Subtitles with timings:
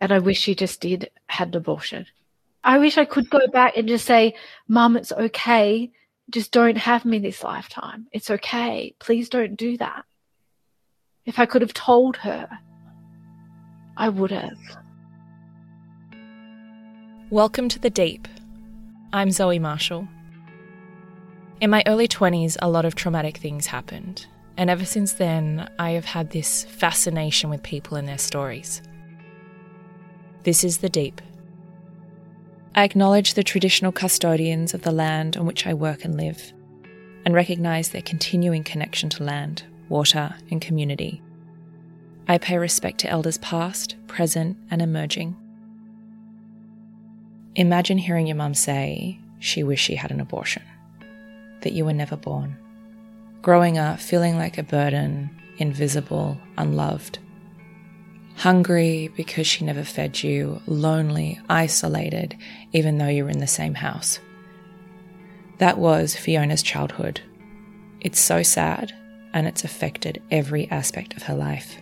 [0.00, 2.06] And I wish she just did had an abortion.
[2.62, 4.34] I wish I could go back and just say,
[4.68, 5.90] Mum, it's okay.
[6.30, 8.06] Just don't have me this lifetime.
[8.12, 8.94] It's okay.
[8.98, 10.04] Please don't do that.
[11.24, 12.48] If I could have told her,
[13.96, 14.58] I would have.
[17.30, 18.28] Welcome to the Deep.
[19.12, 20.06] I'm Zoe Marshall.
[21.60, 24.26] In my early 20s, a lot of traumatic things happened,
[24.56, 28.80] and ever since then, I have had this fascination with people and their stories.
[30.44, 31.20] This is the Deep.
[32.74, 36.52] I acknowledge the traditional custodians of the land on which I work and live,
[37.24, 41.20] and recognise their continuing connection to land, water, and community.
[42.28, 45.36] I pay respect to elders past, present, and emerging.
[47.56, 50.62] Imagine hearing your mum say she wished she had an abortion,
[51.62, 52.56] that you were never born.
[53.42, 57.18] Growing up feeling like a burden, invisible, unloved.
[58.38, 62.36] Hungry because she never fed you, lonely, isolated,
[62.72, 64.20] even though you were in the same house.
[65.58, 67.20] That was Fiona's childhood.
[68.00, 68.92] It's so sad,
[69.34, 71.78] and it's affected every aspect of her life.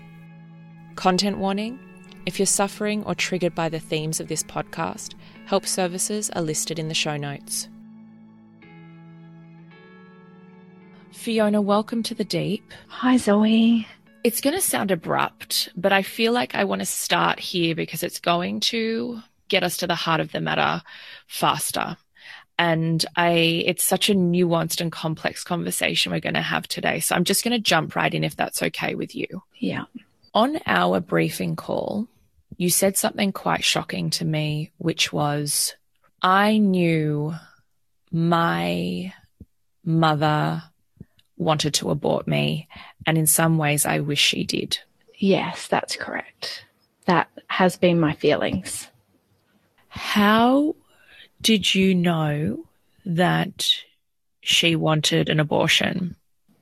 [0.94, 1.78] Content warning
[2.24, 5.12] if you're suffering or triggered by the themes of this podcast,
[5.44, 7.68] help services are listed in the show notes.
[11.12, 12.72] Fiona, welcome to the deep.
[12.88, 13.86] Hi, Zoe.
[14.26, 18.02] It's going to sound abrupt, but I feel like I want to start here because
[18.02, 20.82] it's going to get us to the heart of the matter
[21.28, 21.96] faster.
[22.58, 23.30] And I,
[23.66, 26.98] it's such a nuanced and complex conversation we're going to have today.
[26.98, 29.44] So I'm just going to jump right in if that's okay with you.
[29.60, 29.84] Yeah.
[30.34, 32.08] On our briefing call,
[32.56, 35.76] you said something quite shocking to me, which was
[36.20, 37.32] I knew
[38.10, 39.14] my
[39.84, 40.64] mother
[41.36, 42.68] wanted to abort me.
[43.06, 44.78] And in some ways, I wish she did.
[45.16, 46.64] Yes, that's correct.
[47.06, 48.88] That has been my feelings.
[49.88, 50.74] How
[51.40, 52.64] did you know
[53.04, 53.66] that
[54.40, 56.16] she wanted an abortion?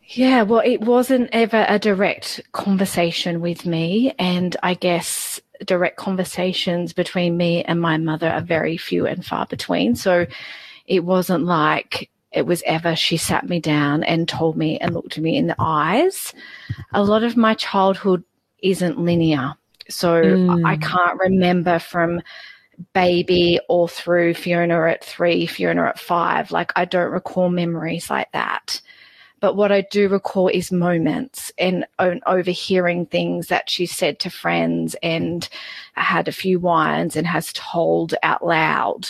[0.06, 4.14] Yeah, well, it wasn't ever a direct conversation with me.
[4.18, 9.46] And I guess direct conversations between me and my mother are very few and far
[9.46, 9.96] between.
[9.96, 10.26] So
[10.86, 15.18] it wasn't like it was ever she sat me down and told me and looked
[15.18, 16.34] me in the eyes.
[16.92, 18.24] A lot of my childhood
[18.62, 19.54] isn't linear.
[19.88, 20.66] So mm.
[20.66, 22.20] I can't remember from
[22.92, 26.50] baby all through Fiona at three, Fiona at five.
[26.50, 28.80] Like I don't recall memories like that.
[29.40, 34.96] But what I do recall is moments and overhearing things that she said to friends
[35.02, 35.46] and
[35.92, 39.06] had a few wines and has told out loud.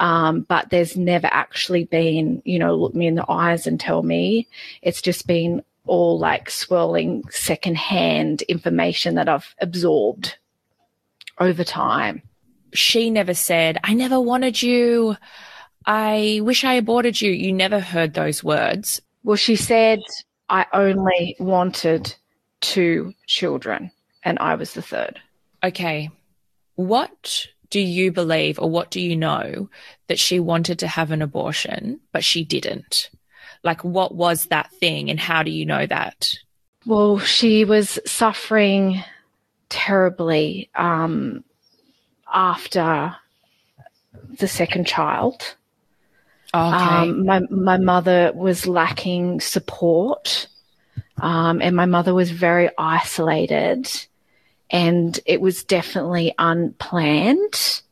[0.00, 4.02] Um, but there's never actually been, you know, look me in the eyes and tell
[4.02, 4.48] me.
[4.80, 10.38] It's just been all like swirling secondhand information that I've absorbed
[11.38, 12.22] over time.
[12.72, 15.16] She never said, I never wanted you.
[15.84, 17.30] I wish I aborted you.
[17.30, 19.02] You never heard those words.
[19.22, 20.00] Well, she said,
[20.48, 22.14] I only wanted
[22.62, 23.90] two children
[24.24, 25.20] and I was the third.
[25.62, 26.10] Okay.
[26.76, 29.68] What do you believe or what do you know
[30.08, 33.10] that she wanted to have an abortion, but she didn't?
[33.62, 36.34] Like, what was that thing and how do you know that?
[36.86, 39.02] Well, she was suffering
[39.68, 41.44] terribly um,
[42.32, 43.14] after
[44.38, 45.56] the second child.
[46.52, 46.76] Okay.
[46.76, 50.48] Um, my my mother was lacking support,
[51.18, 53.88] um, and my mother was very isolated,
[54.70, 57.82] and it was definitely unplanned.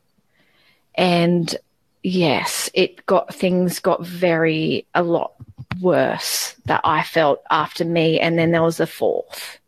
[0.95, 1.55] And
[2.03, 5.33] yes, it got things got very a lot
[5.81, 8.19] worse that I felt after me.
[8.19, 9.59] And then there was a fourth.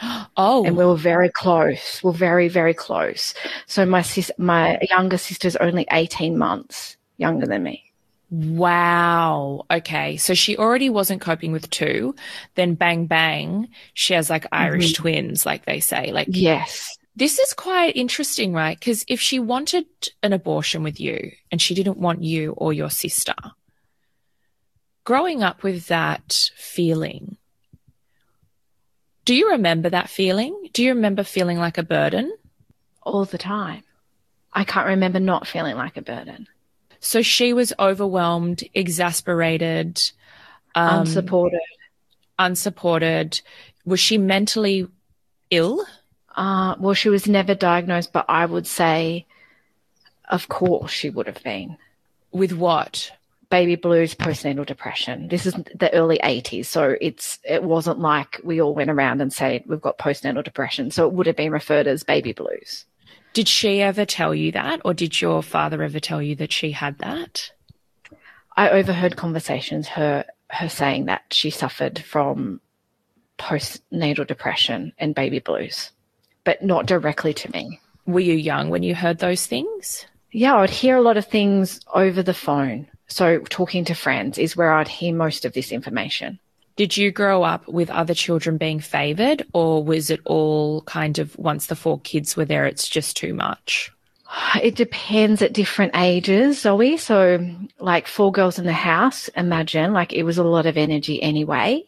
[0.36, 2.02] Oh, and we were very close.
[2.02, 3.34] We're very, very close.
[3.66, 7.89] So my sis, my younger sister's only 18 months younger than me.
[8.30, 9.66] Wow.
[9.70, 10.16] Okay.
[10.16, 12.14] So she already wasn't coping with two.
[12.54, 15.02] Then bang, bang, she has like Irish mm-hmm.
[15.02, 16.12] twins, like they say.
[16.12, 16.96] Like, yes.
[17.16, 18.78] This is quite interesting, right?
[18.78, 19.84] Because if she wanted
[20.22, 23.34] an abortion with you and she didn't want you or your sister,
[25.04, 27.36] growing up with that feeling,
[29.24, 30.68] do you remember that feeling?
[30.72, 32.32] Do you remember feeling like a burden?
[33.02, 33.82] All the time.
[34.52, 36.46] I can't remember not feeling like a burden.
[37.00, 40.00] So she was overwhelmed, exasperated,
[40.74, 41.60] um, unsupported.
[42.38, 43.40] Unsupported.
[43.84, 44.86] Was she mentally
[45.50, 45.84] ill?
[46.36, 49.26] Uh, well, she was never diagnosed, but I would say,
[50.28, 51.76] of course, she would have been.
[52.32, 53.10] With what?
[53.50, 55.26] Baby blues, postnatal depression.
[55.26, 59.32] This is the early 80s, so it's it wasn't like we all went around and
[59.32, 60.92] said we've got postnatal depression.
[60.92, 62.84] So it would have been referred as baby blues.
[63.32, 66.72] Did she ever tell you that, or did your father ever tell you that she
[66.72, 67.52] had that?
[68.56, 72.60] I overheard conversations her her saying that she suffered from
[73.38, 75.92] postnatal depression and baby blues,
[76.44, 77.80] but not directly to me.
[78.06, 80.06] Were you young when you heard those things?
[80.32, 82.88] Yeah, I would hear a lot of things over the phone.
[83.06, 86.38] So talking to friends is where I'd hear most of this information.
[86.80, 91.36] Did you grow up with other children being favored, or was it all kind of
[91.36, 93.92] once the four kids were there, it's just too much?
[94.62, 96.96] It depends at different ages, Zoe.
[96.96, 101.22] So, like four girls in the house, imagine like it was a lot of energy
[101.22, 101.84] anyway.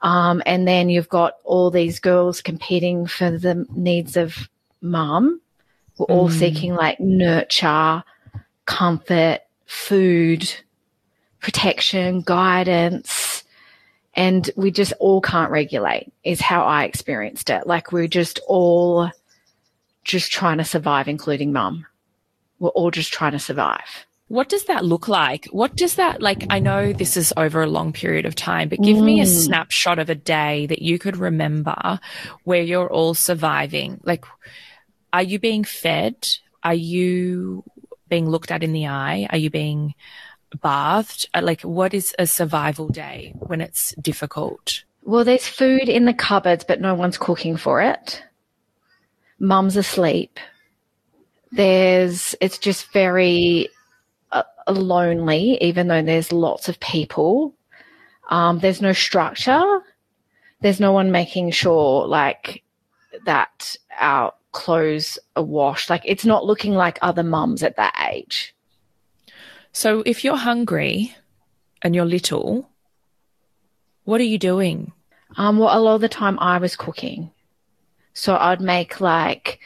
[0.00, 4.48] Um, and then you've got all these girls competing for the needs of
[4.80, 5.38] mum.
[5.98, 6.38] We're all mm.
[6.38, 8.02] seeking like nurture,
[8.64, 10.50] comfort, food,
[11.42, 13.44] protection, guidance
[14.18, 17.68] and we just all can't regulate is how I experienced it.
[17.68, 19.12] Like we're just all
[20.02, 21.86] just trying to survive, including mum.
[22.58, 24.06] We're all just trying to survive.
[24.26, 25.46] What does that look like?
[25.52, 26.44] What does that like?
[26.50, 29.04] I know this is over a long period of time, but give mm.
[29.04, 29.44] me a mm.
[29.44, 32.00] snapshot of a day that you could remember
[32.42, 34.00] where you're all surviving.
[34.02, 34.24] Like,
[35.12, 36.26] are you being fed?
[36.64, 37.62] Are you
[38.08, 39.28] being looked at in the eye?
[39.30, 39.94] Are you being
[40.60, 41.28] bathed?
[41.34, 44.84] Uh, like, what is a survival day when it's difficult?
[45.02, 48.22] Well, there's food in the cupboards, but no one's cooking for it.
[49.38, 50.38] Mum's asleep.
[51.50, 53.68] There's, it's just very
[54.32, 57.54] uh, lonely, even though there's lots of people.
[58.28, 59.80] Um, there's no structure.
[60.60, 62.62] There's no one making sure, like,
[63.24, 65.88] that our clothes are washed.
[65.88, 68.54] Like, it's not looking like other mums at that age.
[69.78, 71.14] So if you're hungry
[71.82, 72.68] and you're little,
[74.02, 74.90] what are you doing?
[75.36, 77.30] Um, well, a lot of the time I was cooking.
[78.12, 79.60] So I'd make like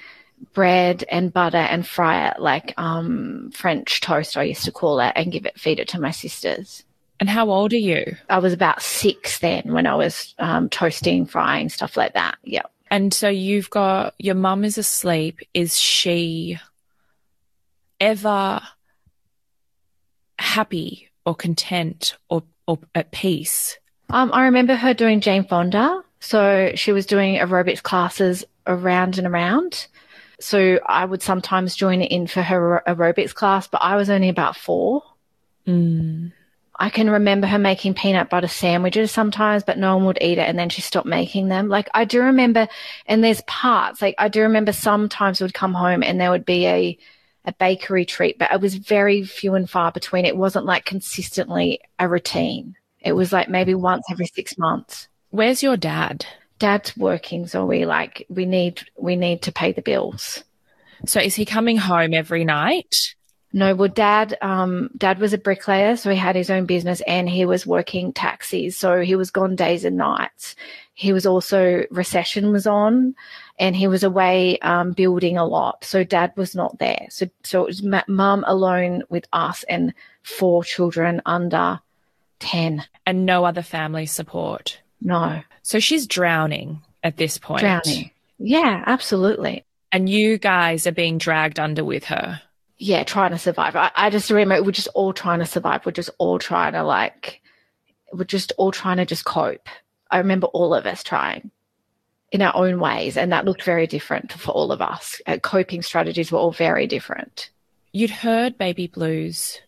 [0.52, 5.14] bread and butter and fry it like um, French toast, I used to call it,
[5.16, 6.84] and give it, feed it to my sisters.
[7.18, 8.14] And how old are you?
[8.28, 12.36] I was about six then when I was um, toasting, frying, stuff like that.
[12.44, 12.66] Yeah.
[12.90, 15.38] And so you've got your mum is asleep.
[15.54, 16.58] Is she
[17.98, 18.60] ever
[20.42, 23.78] happy or content or, or at peace?
[24.10, 26.02] Um, I remember her doing Jane Fonda.
[26.20, 29.88] So she was doing aerobics classes around and around.
[30.38, 34.56] So I would sometimes join in for her aerobics class, but I was only about
[34.56, 35.02] four.
[35.66, 36.32] Mm.
[36.78, 40.48] I can remember her making peanut butter sandwiches sometimes, but no one would eat it.
[40.48, 41.68] And then she stopped making them.
[41.68, 42.68] Like I do remember,
[43.06, 46.66] and there's parts, like I do remember sometimes would come home and there would be
[46.66, 46.98] a,
[47.44, 50.24] a bakery treat, but it was very few and far between.
[50.24, 52.76] It wasn't like consistently a routine.
[53.00, 55.08] It was like maybe once every six months.
[55.30, 56.24] Where's your dad?
[56.58, 60.44] Dad's working, so we like we need we need to pay the bills.
[61.06, 63.14] So is he coming home every night?
[63.54, 67.28] No, well, dad, um, dad was a bricklayer, so he had his own business and
[67.28, 68.78] he was working taxis.
[68.78, 70.56] So he was gone days and nights.
[70.94, 73.14] He was also, recession was on
[73.58, 75.84] and he was away, um, building a lot.
[75.84, 77.06] So dad was not there.
[77.10, 81.80] So, so it was mum alone with us and four children under
[82.40, 82.84] 10.
[83.06, 84.80] And no other family support.
[85.00, 85.42] No.
[85.62, 87.60] So she's drowning at this point.
[87.60, 88.10] Drowning.
[88.38, 89.64] Yeah, absolutely.
[89.92, 92.40] And you guys are being dragged under with her
[92.82, 93.76] yeah, trying to survive.
[93.76, 95.86] I, I just remember we're just all trying to survive.
[95.86, 97.40] We're just all trying to like,
[98.12, 99.68] we're just all trying to just cope.
[100.10, 101.52] I remember all of us trying
[102.32, 105.20] in our own ways, and that looked very different for all of us.
[105.26, 107.50] Uh, coping strategies were all very different.
[107.92, 109.60] You'd heard baby blues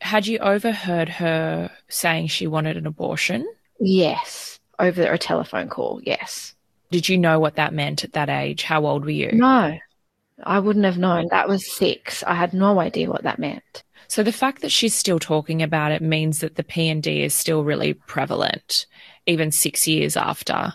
[0.00, 3.46] had you overheard her saying she wanted an abortion?
[3.80, 6.00] Yes, over a telephone call.
[6.04, 6.54] Yes.
[6.90, 8.62] Did you know what that meant at that age?
[8.62, 9.32] How old were you?
[9.32, 9.76] No,
[10.42, 11.28] I wouldn't have known.
[11.30, 12.22] That was six.
[12.24, 13.82] I had no idea what that meant.
[14.06, 17.62] So the fact that she's still talking about it means that the PND is still
[17.62, 18.86] really prevalent,
[19.26, 20.74] even six years after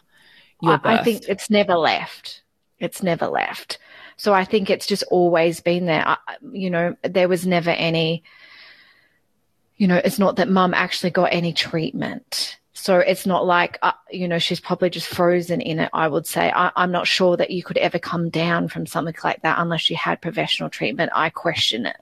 [0.64, 1.00] your I, birth.
[1.00, 2.42] I think it's never left.
[2.80, 3.78] It's never left.
[4.18, 6.04] So I think it's just always been there.
[6.06, 6.18] I,
[6.52, 8.24] you know, there was never any,
[9.78, 12.58] you know, it's not that mum actually got any treatment.
[12.74, 16.28] So it's not like, uh, you know, she's probably just frozen in it, I would
[16.28, 16.52] say.
[16.54, 19.90] I, I'm not sure that you could ever come down from something like that unless
[19.90, 21.12] you had professional treatment.
[21.14, 21.98] I question it.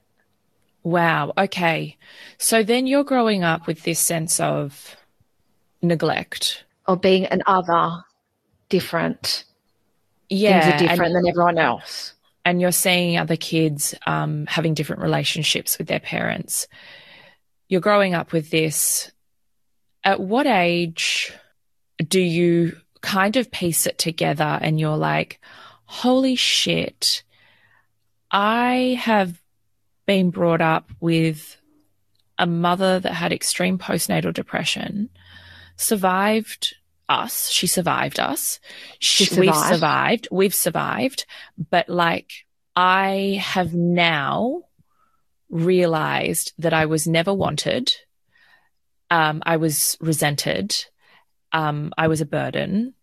[0.82, 1.32] Wow.
[1.38, 1.96] Okay.
[2.38, 4.96] So then you're growing up with this sense of
[5.82, 6.64] neglect.
[6.88, 8.04] Or being an other,
[8.72, 9.44] different.
[10.30, 10.60] Yeah.
[10.60, 12.14] Things are different and, than everyone else.
[12.44, 16.66] and you're seeing other kids um, having different relationships with their parents.
[17.68, 19.12] You're growing up with this.
[20.04, 21.32] At what age
[22.08, 25.38] do you kind of piece it together and you're like,
[25.84, 27.22] holy shit,
[28.30, 29.38] I have
[30.06, 31.56] been brought up with
[32.38, 35.10] a mother that had extreme postnatal depression,
[35.76, 36.74] survived
[37.08, 37.50] us.
[37.50, 38.60] She survived us.
[38.98, 39.74] She We've survived.
[39.74, 40.28] survived.
[40.30, 41.26] We've survived.
[41.70, 42.32] But like,
[42.74, 44.62] I have now
[45.50, 47.92] realized that I was never wanted.
[49.10, 50.74] Um, I was resented.
[51.52, 52.94] Um, I was a burden.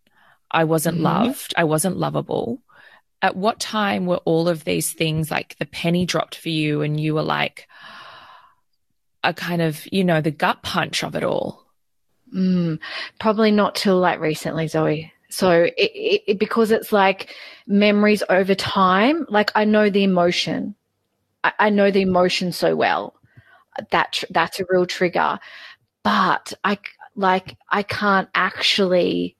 [0.50, 1.02] I wasn't Mhm.
[1.02, 1.54] loved.
[1.56, 2.62] I wasn't lovable.
[3.22, 6.98] At what time were all of these things like the penny dropped for you and
[6.98, 7.68] you were like
[9.22, 11.64] a kind of, you know, the gut punch of it all?
[12.34, 12.78] Mm,
[13.18, 15.12] probably not till like recently, Zoe.
[15.30, 17.34] So it, it, because it's like
[17.66, 19.26] memories over time.
[19.28, 20.74] Like I know the emotion.
[21.44, 23.14] I, I know the emotion so well.
[23.90, 25.38] That tr- that's a real trigger.
[26.04, 26.78] But I
[27.16, 29.36] like I can't actually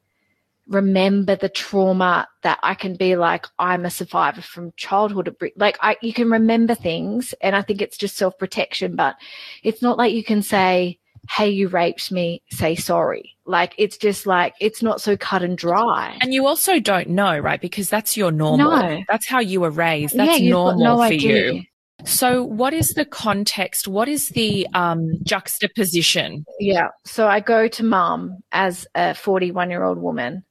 [0.68, 5.34] remember the trauma that I can be like I'm a survivor from childhood.
[5.56, 8.96] Like I, you can remember things, and I think it's just self protection.
[8.96, 9.16] But
[9.62, 13.36] it's not like you can say hey, you raped me, say sorry.
[13.44, 16.16] Like it's just like it's not so cut and dry.
[16.20, 17.60] And you also don't know, right?
[17.60, 18.70] Because that's your normal.
[18.70, 19.02] No.
[19.08, 20.16] That's how you were raised.
[20.16, 21.52] That's yeah, normal no for idea.
[21.52, 21.62] you.
[22.04, 23.86] So, what is the context?
[23.86, 26.44] What is the um, juxtaposition?
[26.58, 26.88] Yeah.
[27.04, 30.44] So I go to mum as a 41 year old woman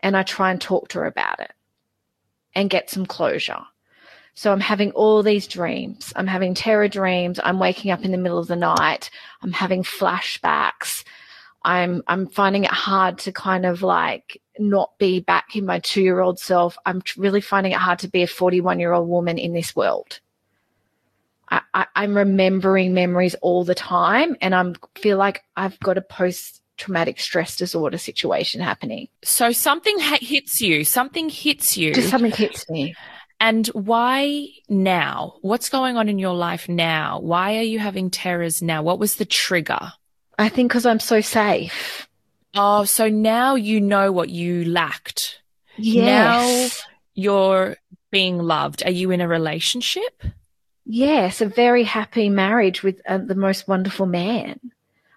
[0.00, 1.52] and I try and talk to her about it
[2.54, 3.60] and get some closure.
[4.34, 6.12] So I'm having all these dreams.
[6.16, 7.38] I'm having terror dreams.
[7.42, 9.10] I'm waking up in the middle of the night.
[9.42, 11.04] I'm having flashbacks.
[11.64, 16.38] I'm I'm finding it hard to kind of like not be back in my 2-year-old
[16.38, 16.76] self.
[16.86, 20.20] I'm really finding it hard to be a 41-year-old woman in this world.
[21.50, 26.02] I, I, I'm remembering memories all the time and I'm feel like I've got a
[26.02, 29.08] post traumatic stress disorder situation happening.
[29.22, 31.94] So, something ha- hits you, something hits you.
[31.94, 32.94] Just something hits me.
[33.42, 35.34] And why now?
[35.40, 37.18] What's going on in your life now?
[37.18, 38.84] Why are you having terrors now?
[38.84, 39.92] What was the trigger?
[40.38, 42.06] I think because I'm so safe.
[42.54, 45.40] Oh, so now you know what you lacked.
[45.76, 46.84] Yes.
[46.84, 47.76] Now You're
[48.12, 48.84] being loved.
[48.84, 50.22] Are you in a relationship?
[50.86, 54.60] Yes, a very happy marriage with uh, the most wonderful man.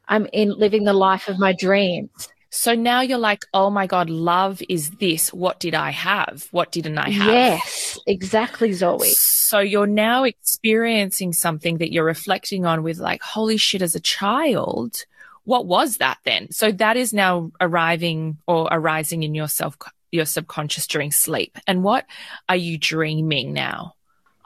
[0.08, 2.28] I'm in living the life of my dreams.
[2.50, 5.34] So now you're like, oh my God, love is this.
[5.34, 6.48] What did I have?
[6.52, 7.28] What didn't I have?
[7.28, 9.10] Yes, exactly, Zoe.
[9.10, 14.00] So you're now experiencing something that you're reflecting on with like, holy shit, as a
[14.00, 15.06] child,
[15.44, 16.52] what was that then?
[16.52, 19.78] So that is now arriving or arising in your self,
[20.12, 21.58] your subconscious during sleep.
[21.68, 22.06] And what
[22.50, 23.94] are you dreaming now?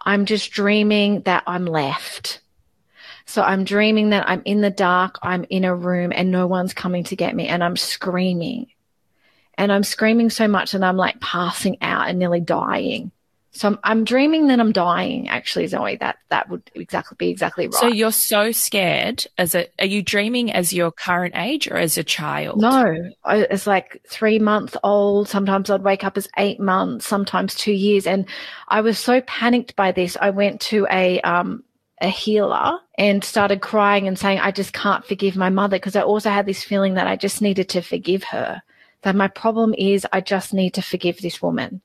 [0.04, 2.42] I'm just dreaming that I'm left.
[3.30, 6.74] So I'm dreaming that I'm in the dark, I'm in a room and no one's
[6.74, 8.72] coming to get me and I'm screaming.
[9.56, 13.12] And I'm screaming so much and I'm like passing out and nearly dying.
[13.52, 15.98] So I'm, I'm dreaming that I'm dying actually, Zoe.
[15.98, 17.76] That that would exactly be exactly right.
[17.76, 22.00] So you're so scared as a, are you dreaming as your current age or as
[22.00, 22.60] a child?
[22.60, 25.30] No, I, it's like three month old.
[25.30, 28.08] Sometimes I'd wake up as eight months, sometimes two years.
[28.08, 28.26] And
[28.68, 30.18] I was so panicked by this.
[30.20, 31.64] I went to a, um,
[32.02, 36.02] a healer and started crying and saying, I just can't forgive my mother because I
[36.02, 38.62] also had this feeling that I just needed to forgive her.
[39.02, 41.82] That my problem is I just need to forgive this woman.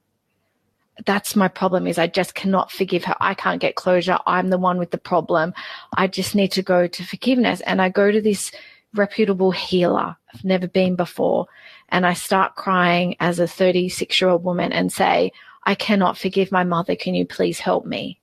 [1.07, 3.17] That's my problem is I just cannot forgive her.
[3.21, 4.19] I can't get closure.
[4.27, 5.53] I'm the one with the problem.
[5.97, 7.61] I just need to go to forgiveness.
[7.63, 8.53] And I go to this
[8.95, 10.17] reputable healer.
[10.33, 11.47] I've never been before.
[11.89, 15.33] And I start crying as a 36 year old woman and say,
[15.65, 16.95] I cannot forgive my mother.
[16.95, 18.21] Can you please help me?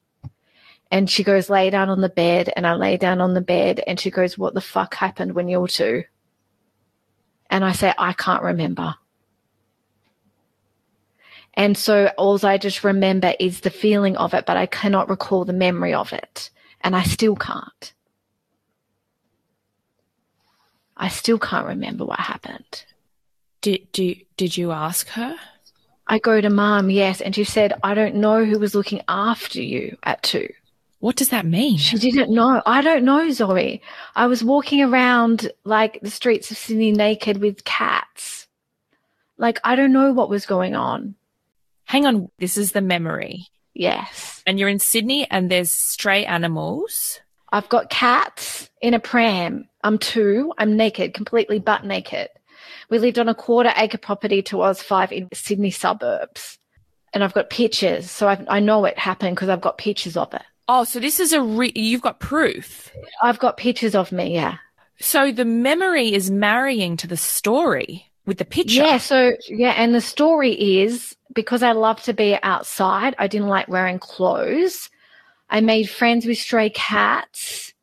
[0.92, 2.52] And she goes, lay down on the bed.
[2.56, 5.48] And I lay down on the bed and she goes, what the fuck happened when
[5.48, 6.04] you were two?
[7.50, 8.96] And I say, I can't remember.
[11.54, 15.46] And so all I just remember is the feeling of it, but I cannot recall
[15.46, 16.50] the memory of it.
[16.82, 17.94] And I still can't.
[20.98, 22.86] I still can't remember what happened.
[23.62, 25.36] Did, did, did you ask her?
[26.08, 27.22] I go to mom, yes.
[27.22, 30.50] And she said, I don't know who was looking after you at two.
[31.02, 31.78] What does that mean?
[31.78, 32.62] She didn't know.
[32.64, 33.82] I don't know, Zoe.
[34.16, 38.48] I was walking around like the streets of Sydney naked with cats.
[39.40, 41.16] Like, I don't know what was going on.
[41.86, 42.30] Hang on.
[42.38, 43.48] This is the memory.
[43.74, 44.44] Yes.
[44.46, 47.20] And you're in Sydney and there's stray animals.
[47.52, 49.68] I've got cats in a pram.
[49.84, 50.54] I'm two.
[50.60, 52.30] I'm naked, completely butt naked.
[52.92, 56.60] We lived on a quarter acre property to Oz 5 in Sydney suburbs.
[57.12, 58.12] And I've got pictures.
[58.12, 60.44] So I've, I know it happened because I've got pictures of it.
[60.74, 62.94] Oh, so this is a re- you've got proof.
[63.22, 64.56] I've got pictures of me, yeah.
[65.02, 68.82] So the memory is marrying to the story with the picture.
[68.82, 73.50] Yeah, so yeah, and the story is because I love to be outside, I didn't
[73.50, 74.90] like wearing clothes.
[75.50, 77.74] I made friends with stray cats.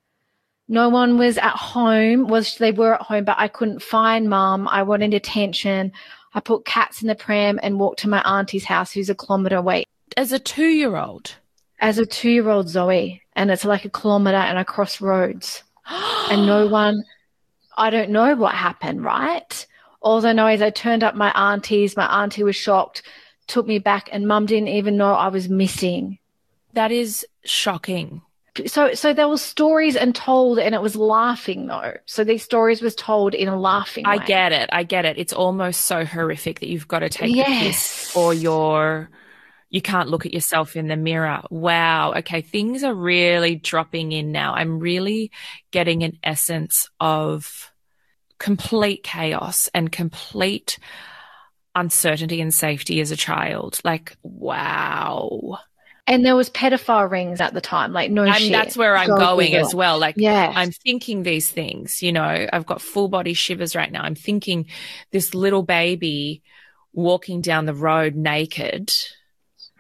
[0.67, 2.27] No one was at home.
[2.27, 4.67] Was they were at home, but I couldn't find mum.
[4.67, 5.93] I wanted attention.
[6.33, 9.57] I put cats in the pram and walked to my auntie's house, who's a kilometre
[9.57, 9.85] away.
[10.17, 11.35] As a two year old.
[11.81, 15.63] As a two year old Zoe, and it's like a kilometre and I cross roads.
[16.31, 17.05] and no one
[17.77, 19.67] I don't know what happened, right?
[20.01, 23.03] All I know is I turned up my auntie's, my auntie was shocked,
[23.47, 26.19] took me back, and mum didn't even know I was missing.
[26.73, 28.23] That is shocking.
[28.67, 31.95] So so there were stories and told and it was laughing though.
[32.07, 34.25] So these stories was told in a laughing I way.
[34.27, 34.69] get it.
[34.73, 35.17] I get it.
[35.17, 38.15] It's almost so horrific that you've got to take Yes.
[38.17, 39.09] or you're
[39.71, 41.43] you can't look at yourself in the mirror.
[41.51, 42.15] Wow.
[42.15, 42.41] Okay.
[42.41, 44.55] Things are really dropping in now.
[44.55, 45.31] I'm really
[45.71, 47.71] getting an essence of
[48.39, 50.79] complete chaos and complete
[51.75, 53.79] uncertainty and safety as a child.
[53.85, 55.59] Like, wow.
[56.07, 58.53] And there was pedophile rings at the time, like no And shit.
[58.53, 59.99] that's where I'm Go going as well.
[59.99, 60.55] Like, Yes.
[60.57, 64.03] I'm thinking these things, you know, I've got full body shivers right now.
[64.03, 64.67] I'm thinking
[65.13, 66.43] this little baby
[66.95, 68.91] walking down the road naked,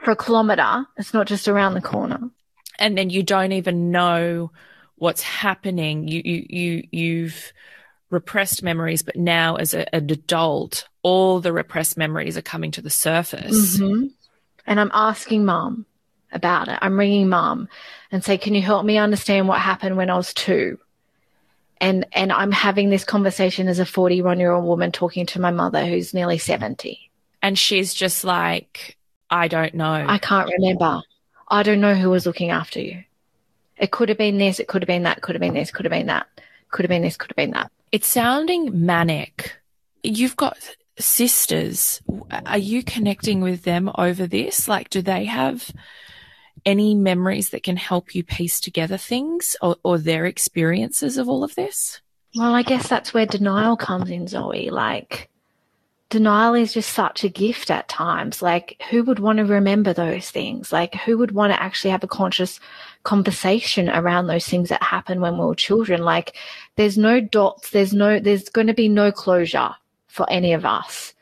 [0.02, 0.87] for a kilometre.
[0.96, 2.30] It's not just around the corner.
[2.78, 4.50] and then you don't even know
[4.96, 6.06] what's happening.
[6.08, 7.52] You, you, you, you've
[8.11, 12.80] repressed memories, but now as a, an adult, all the repressed memories are coming to
[12.82, 13.78] the surface.
[13.78, 14.11] Mhm.
[14.66, 15.87] And I'm asking mom
[16.32, 16.78] about it.
[16.82, 17.68] I'm ringing mom
[18.12, 20.78] and say, "Can you help me understand what happened when I was two?
[21.80, 25.50] And and I'm having this conversation as a 41 year old woman talking to my
[25.50, 27.11] mother who's nearly 70.
[27.40, 28.97] And she's just like,
[29.30, 30.04] I don't know.
[30.06, 31.02] I can't remember.
[31.48, 33.04] I don't know who was looking after you.
[33.76, 34.58] It could have been this.
[34.58, 35.22] It could have been that.
[35.22, 35.70] Could have been this.
[35.70, 36.26] Could have been that.
[36.70, 37.16] Could have been this.
[37.16, 37.70] Could have been that.
[37.92, 39.56] It's sounding manic.
[40.02, 40.58] You've got
[40.98, 42.02] sisters.
[42.46, 44.68] Are you connecting with them over this?
[44.68, 45.70] Like, do they have
[46.66, 51.44] any memories that can help you piece together things or, or their experiences of all
[51.44, 52.00] of this?
[52.34, 54.70] Well, I guess that's where denial comes in, Zoe.
[54.70, 55.30] Like,
[56.11, 58.40] denial is just such a gift at times.
[58.40, 60.73] Like, who would want to remember those things?
[60.73, 62.61] Like, who would want to actually have a conscious
[63.03, 66.03] conversation around those things that happened when we were children?
[66.03, 66.37] Like,
[66.77, 69.71] there's no dots, there's no, there's going to be no closure
[70.07, 71.14] for any of us.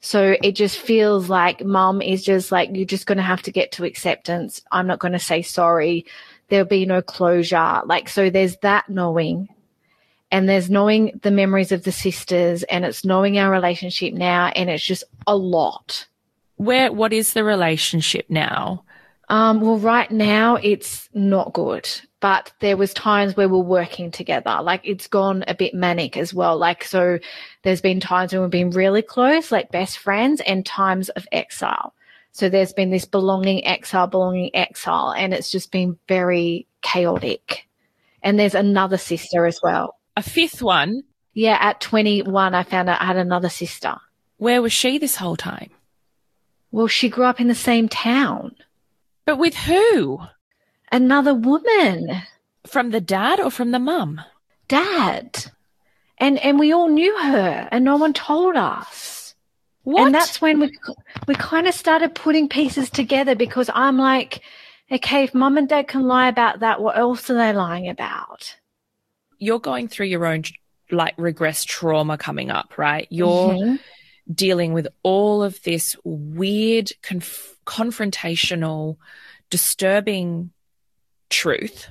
[0.00, 3.52] So it just feels like mum is just like, you're just going to have to
[3.52, 4.62] get to acceptance.
[4.70, 6.06] I'm not going to say sorry.
[6.48, 7.82] There'll be no closure.
[7.84, 9.48] Like, so there's that knowing
[10.30, 14.68] and there's knowing the memories of the sisters and it's knowing our relationship now and
[14.70, 16.06] it's just a lot.
[16.56, 18.84] Where, what is the relationship now?
[19.28, 21.88] um, well right now it's not good
[22.20, 24.58] but there was times where we're working together.
[24.60, 26.58] Like it's gone a bit manic as well.
[26.58, 27.20] Like so
[27.62, 31.94] there's been times when we've been really close like best friends and times of exile.
[32.32, 37.68] So there's been this belonging exile belonging exile and it's just been very chaotic.
[38.22, 41.04] And there's another sister as well A fifth one.
[41.32, 43.94] Yeah, at 21, I found out I had another sister.
[44.38, 45.70] Where was she this whole time?
[46.72, 48.56] Well, she grew up in the same town.
[49.26, 50.18] But with who?
[50.90, 52.22] Another woman,
[52.66, 54.20] From the dad or from the mum?
[54.66, 55.52] dad.
[56.18, 59.36] And, and we all knew her and no one told us.
[59.84, 60.06] What?
[60.06, 60.76] And that's when we,
[61.28, 64.40] we kind of started putting pieces together because I'm like,
[64.90, 68.56] okay, if mum and dad can lie about that, what else are they lying about?
[69.38, 70.42] You're going through your own
[70.90, 73.06] like regress trauma coming up, right?
[73.10, 73.78] You're Mhm.
[74.32, 78.96] dealing with all of this weird, conf- confrontational,
[79.50, 80.50] disturbing
[81.30, 81.88] truth,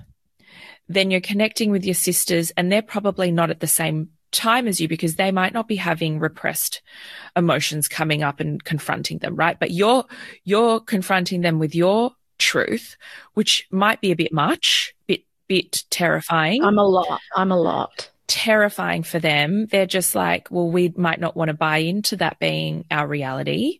[0.89, 4.79] then you're connecting with your sisters and they're probably not at the same time as
[4.79, 6.81] you because they might not be having repressed
[7.35, 9.59] emotions coming up and confronting them, right?
[9.59, 10.05] But you're,
[10.43, 12.97] you're confronting them with your truth,
[13.33, 16.63] which might be a bit much, bit, bit terrifying.
[16.63, 17.19] I'm a lot.
[17.35, 18.09] I'm a lot.
[18.27, 19.67] Terrifying for them.
[19.67, 23.79] They're just like, well, we might not want to buy into that being our reality.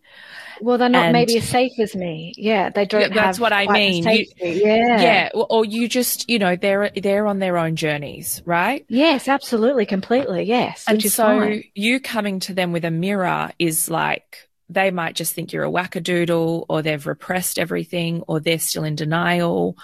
[0.61, 2.33] Well, they're not And- maybe as safe as me.
[2.37, 3.01] Yeah, they don't.
[3.01, 4.07] Yeah, that's have what I mean.
[4.07, 5.01] You- yeah.
[5.01, 5.29] Yeah.
[5.35, 8.85] Or, or you just, you know, they're, they're on their own journeys, right?
[8.87, 10.43] Yes, absolutely, completely.
[10.43, 11.63] Yes, And so fine.
[11.75, 15.71] you coming to them with a mirror is like, they might just think you're a
[15.71, 19.77] wackadoodle or they've repressed everything or they're still in denial.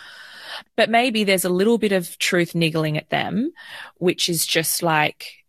[0.75, 3.51] But maybe there's a little bit of truth niggling at them,
[3.97, 5.43] which is just like,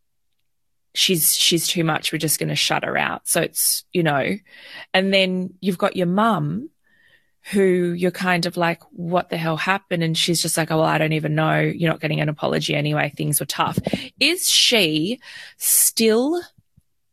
[0.94, 2.12] she's, she's too much.
[2.12, 3.28] We're just going to shut her out.
[3.28, 4.36] So it's, you know,
[4.92, 6.70] and then you've got your mum
[7.50, 10.02] who you're kind of like, what the hell happened?
[10.02, 11.60] And she's just like, oh, well, I don't even know.
[11.60, 13.12] You're not getting an apology anyway.
[13.14, 13.78] Things were tough.
[14.18, 15.20] Is she
[15.58, 16.40] still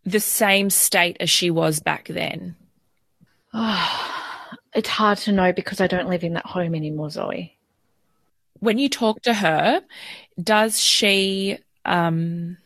[0.06, 2.56] the same state as she was back then?
[4.74, 7.58] It's hard to know because I don't live in that home anymore, Zoe.
[8.62, 9.82] When you talk to her,
[10.42, 12.58] does she um,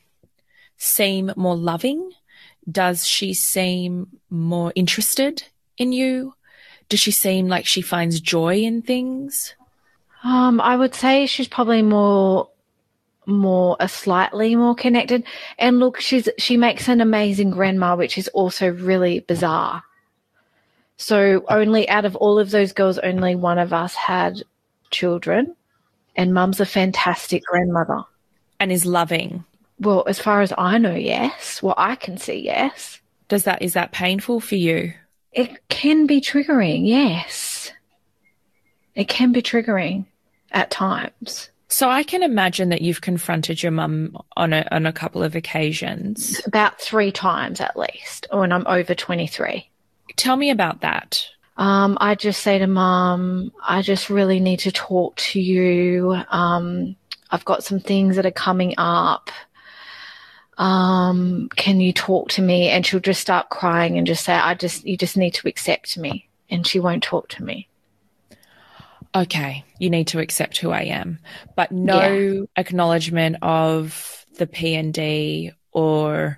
[0.78, 2.12] seem more loving?
[2.70, 5.44] Does she seem more interested
[5.78, 6.36] in you?
[6.90, 9.56] Does she seem like she finds joy in things?
[10.24, 12.50] Um, I would say she's probably more,
[13.26, 15.24] more, a slightly more connected.
[15.58, 19.84] And look, she's she makes an amazing grandma, which is also really bizarre.
[20.98, 24.44] So only out of all of those girls, only one of us had
[24.92, 25.56] children,
[26.16, 28.04] and Mum's a fantastic grandmother.
[28.60, 29.44] And is loving?
[29.80, 31.62] Well, as far as I know, yes.
[31.62, 33.02] Well, I can see yes.
[33.28, 34.94] Does that is that painful for you?
[35.32, 37.72] It can be triggering, yes.
[38.94, 40.06] It can be triggering
[40.52, 41.50] at times.
[41.68, 45.36] So I can imagine that you've confronted your mum on a on a couple of
[45.36, 46.42] occasions.
[46.46, 49.70] About three times at least when I'm over 23.
[50.16, 51.28] Tell me about that.
[51.58, 56.22] Um, I just say to mum, I just really need to talk to you.
[56.30, 56.96] Um,
[57.32, 59.30] I've got some things that are coming up.
[60.58, 62.70] Um, can you talk to me?
[62.70, 65.98] And she'll just start crying and just say, I just, you just need to accept
[65.98, 66.28] me.
[66.50, 67.68] And she won't talk to me.
[69.16, 71.20] Okay, you need to accept who I am,
[71.56, 76.38] but no acknowledgement of the P and D or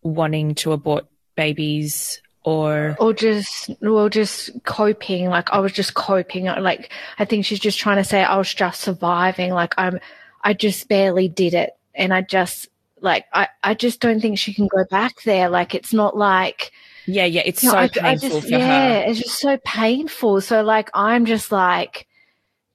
[0.00, 6.46] wanting to abort babies or or just or just coping like i was just coping
[6.48, 9.98] uh, like i think she's just trying to say i was just surviving like i'm
[10.42, 11.70] i just barely did it.
[11.94, 12.68] And i just
[13.00, 15.48] like i i just don't think she can go back there.
[15.48, 16.70] Like it's not like
[17.08, 19.10] yeah, yeah, it's you know, so I- I painful just- for yeah her.
[19.10, 20.40] it's just so painful.
[20.40, 22.06] So like i'm just like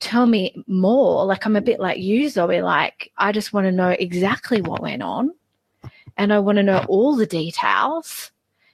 [0.01, 1.25] tell me more.
[1.25, 2.61] Like i'm a bit like you zoe.
[2.61, 5.31] Like i just want to know exactly what went on.
[6.17, 8.31] And i want to know all the details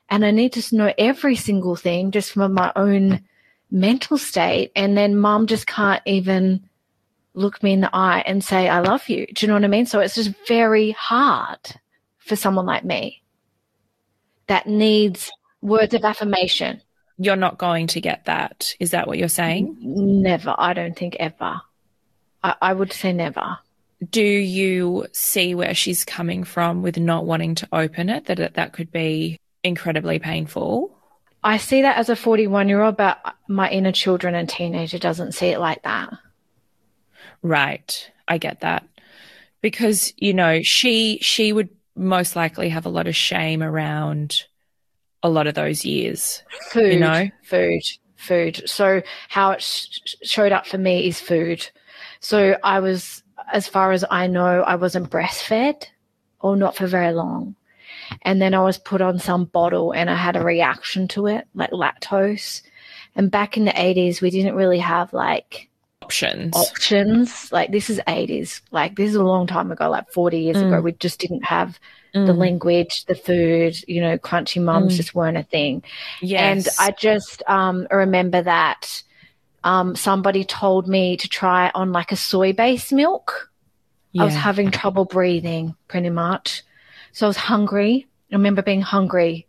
[0.10, 3.24] and I need to know every single thing just from my own
[3.70, 4.72] mental state.
[4.76, 6.68] And then mom just can't even
[7.34, 9.28] look me in the eye and say, I love you.
[9.28, 9.86] Do you know what I mean?
[9.86, 11.60] So it's just very hard
[12.18, 13.22] for someone like me
[14.48, 16.82] that needs words of affirmation.
[17.18, 18.76] You're not going to get that.
[18.80, 19.78] Is that what you're saying?
[19.82, 20.56] Never.
[20.58, 21.62] I don't think ever.
[22.44, 23.58] I, I would say never.
[24.10, 28.26] Do you see where she's coming from with not wanting to open it?
[28.26, 30.96] That that could be incredibly painful.
[31.44, 35.34] I see that as a 41 year old, but my inner children and teenager doesn't
[35.34, 36.14] see it like that.
[37.42, 38.12] Right.
[38.28, 38.88] I get that.
[39.62, 44.44] Because, you know, she she would most likely have a lot of shame around
[45.24, 46.44] a lot of those years.
[46.72, 47.30] food, You know?
[47.44, 47.82] food,
[48.16, 48.62] food.
[48.70, 51.68] So how it sh- showed up for me is food.
[52.20, 55.86] So I was, as far as I know, I wasn't breastfed
[56.40, 57.56] or not for very long.
[58.24, 61.48] And then I was put on some bottle and I had a reaction to it,
[61.54, 62.62] like lactose.
[63.16, 65.70] And back in the 80s, we didn't really have like
[66.04, 66.56] Options.
[66.56, 67.52] options.
[67.52, 68.62] Like this is 80s.
[68.72, 70.68] Like this is a long time ago, like 40 years Mm.
[70.68, 70.82] ago.
[70.82, 71.80] We just didn't have
[72.14, 74.98] the language, the food, you know, crunchy mums Mm.
[74.98, 75.84] just weren't a thing.
[76.22, 76.66] Yes.
[76.68, 79.04] And I just um, remember that
[79.64, 83.52] um, somebody told me to try on like a soy based milk.
[84.20, 86.64] I was having trouble breathing pretty much.
[87.18, 88.06] So I was hungry.
[88.32, 89.48] I remember being hungry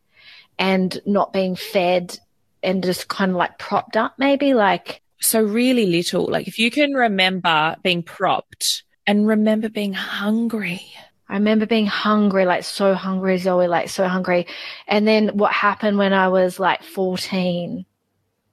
[0.59, 2.19] and not being fed
[2.63, 6.25] and just kind of like propped up, maybe like, so really little.
[6.25, 10.81] Like if you can remember being propped and remember being hungry.
[11.29, 14.47] I remember being hungry, like so hungry, Zoe, like so hungry.
[14.87, 17.85] And then what happened when I was like 14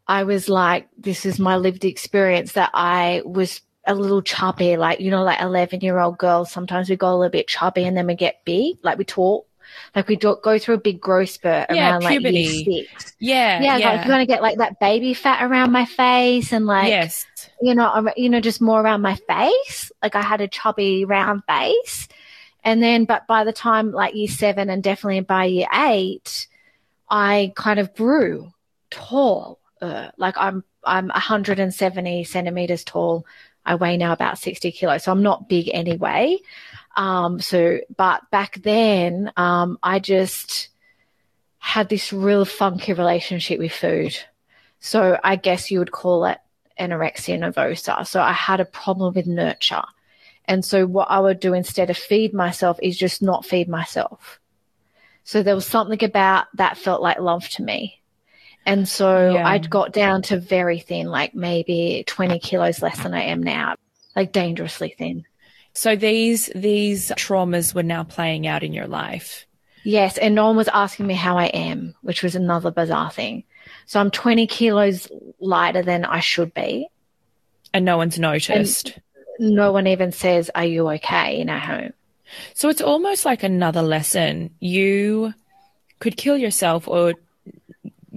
[0.07, 4.99] I was like, this is my lived experience that I was a little chubby, like,
[4.99, 6.51] you know, like 11 year old girls.
[6.51, 9.47] Sometimes we go a little bit chubby and then we get big, like we talk.
[9.95, 12.37] Like we do, go through a big growth spurt Yeah, around like puberty.
[12.41, 13.15] year six.
[13.19, 13.61] Yeah.
[13.61, 13.89] Yeah, Yeah.
[13.89, 17.25] like you're gonna get like that baby fat around my face and like yes.
[17.61, 19.91] you know, you know, just more around my face.
[20.01, 22.07] Like I had a chubby round face.
[22.63, 26.47] And then, but by the time like year seven and definitely by year eight,
[27.09, 28.51] I kind of grew
[28.89, 29.59] tall.
[30.17, 33.25] Like I'm, I'm 170 centimeters tall.
[33.65, 35.03] I weigh now about 60 kilos.
[35.03, 36.37] So I'm not big anyway.
[36.95, 40.69] Um, so, but back then, um, I just
[41.59, 44.17] had this real funky relationship with food.
[44.79, 46.37] So I guess you would call it
[46.79, 48.05] anorexia nervosa.
[48.05, 49.83] So I had a problem with nurture.
[50.45, 54.39] And so what I would do instead of feed myself is just not feed myself.
[55.23, 57.99] So there was something about that felt like love to me.
[58.65, 59.47] And so Yeah.
[59.47, 63.75] I'd got down to very thin, like maybe 20 kilos less than I am now,
[64.15, 65.25] like dangerously thin.
[65.73, 69.45] So these these traumas were now playing out in your life.
[69.83, 73.43] Yes, and no one was asking me how I am, which was another bizarre thing.
[73.85, 75.07] So I'm 20 kilos
[75.39, 76.87] lighter than I should be.
[77.73, 78.97] And no one's noticed.
[79.37, 81.93] No one even says, Are you okay in our home?
[82.53, 84.55] So it's almost like another lesson.
[84.59, 85.33] You
[85.99, 87.13] could kill yourself or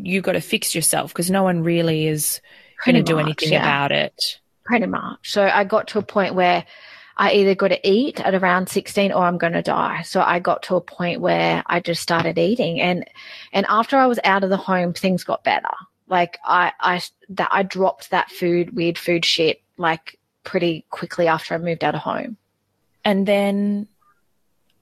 [0.04, 2.40] you got to fix yourself because no one really is
[2.84, 3.62] going to do anything yeah.
[3.62, 4.38] about it.
[4.64, 5.30] Pretty much.
[5.30, 6.64] So I got to a point where
[7.16, 10.02] I either got to eat at around 16 or I'm going to die.
[10.02, 13.04] So I got to a point where I just started eating and,
[13.52, 15.74] and after I was out of the home, things got better.
[16.06, 21.54] Like I, I, that I dropped that food, weird food shit, like pretty quickly after
[21.54, 22.36] I moved out of home.
[23.04, 23.88] And then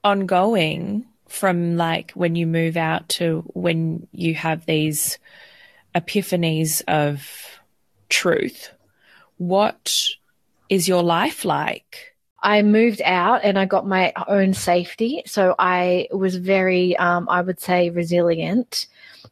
[0.05, 5.19] ongoing from like when you move out to when you have these
[5.95, 7.61] epiphanies of
[8.09, 8.71] truth,
[9.39, 10.07] what
[10.69, 12.15] is your life like?
[12.43, 15.23] I moved out and I got my own safety.
[15.27, 18.87] So I was very, um, I would say, resilient.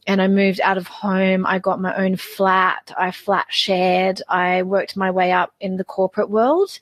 [0.06, 1.46] And I moved out of home.
[1.46, 2.92] I got my own flat.
[2.98, 4.20] I flat shared.
[4.28, 6.78] I worked my way up in the corporate world.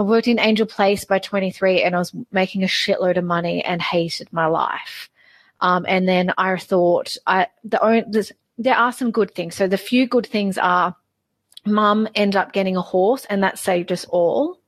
[0.00, 3.62] I worked in Angel Place by 23 and I was making a shitload of money
[3.64, 5.10] and hated my life.
[5.60, 9.54] Um, and then I thought, I, the there's, there are some good things.
[9.54, 10.96] So the few good things are
[11.66, 14.58] mum ended up getting a horse and that saved us all.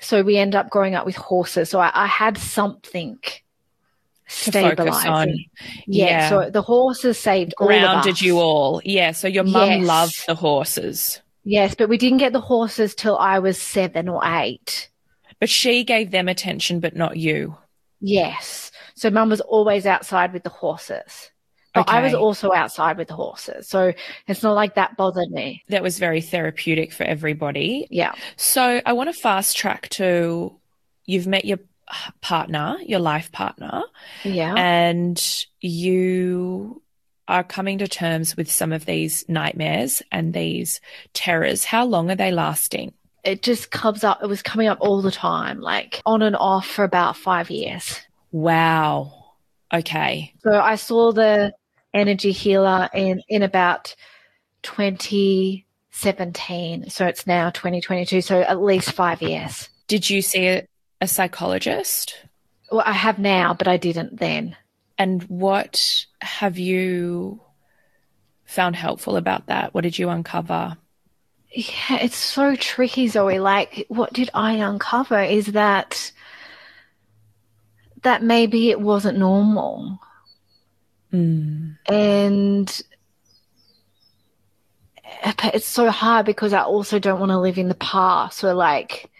[0.00, 1.68] So we end up growing up with horses.
[1.68, 3.18] So I, I had something
[4.26, 5.46] stabilizing.
[5.86, 6.28] Yeah, Yeah.
[6.28, 8.22] So the horses saved all of Grounded us.
[8.22, 8.80] you all.
[8.84, 9.12] Yeah.
[9.12, 9.86] So your mum Yes.
[9.86, 14.20] loved the horses, Yes, but we didn't get the horses till I was seven or
[14.24, 14.90] eight.
[15.38, 17.56] but she gave them attention, but not you.
[18.00, 18.72] Yes.
[18.96, 21.30] So mum was always outside with the horses.
[21.74, 23.68] But I was also outside with the horses.
[23.68, 23.92] So
[24.26, 25.62] it's not like that bothered me.
[25.68, 27.86] That was very therapeutic for everybody.
[27.90, 28.12] Yeah.
[28.36, 30.58] So I want to fast track to
[31.04, 31.58] you've met your
[32.22, 33.82] partner, your life partner,
[34.24, 34.54] Yeah.
[34.56, 35.22] and
[35.60, 36.80] you
[37.28, 40.80] are coming to terms with some of these nightmares and these
[41.12, 41.64] terrors.
[41.64, 42.92] How long are they lasting?
[43.26, 44.22] it just comes up.
[44.22, 48.00] It was coming up all the time, like on and off for about five years.
[48.30, 49.32] Wow.
[49.74, 50.32] Okay.
[50.42, 51.52] So I saw the
[51.92, 53.96] energy healer in, in about
[54.62, 56.88] 2017.
[56.88, 58.20] So it's now 2022.
[58.20, 59.68] So at least five years.
[59.88, 60.64] Did you see a,
[61.00, 62.14] a psychologist?
[62.70, 64.54] Well, I have now, but I didn't then.
[64.98, 67.40] And what have you
[68.44, 69.74] found helpful about that?
[69.74, 70.76] What did you uncover?
[71.50, 73.38] Yeah, it's so tricky, Zoe.
[73.38, 76.12] Like, what did I uncover is that
[78.02, 79.98] that maybe it wasn't normal.
[81.12, 81.76] Mm.
[81.88, 82.82] and
[85.54, 88.38] it's so hard because I also don't want to live in the past.
[88.38, 89.10] So like,